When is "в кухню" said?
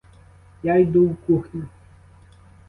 1.09-1.67